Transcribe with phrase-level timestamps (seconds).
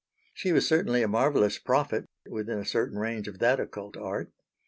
[0.33, 4.31] She was certainly a marvellous prophet, within a certain range of that occult art.